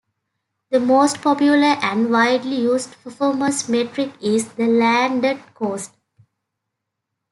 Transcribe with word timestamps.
The 0.71 0.79
most 0.79 1.21
popular 1.21 1.77
and 1.79 2.09
widely 2.09 2.55
used 2.55 2.99
performance 3.03 3.69
metric 3.69 4.11
is 4.19 4.47
the 4.53 4.65
landed 4.65 5.37
cost. 5.53 5.93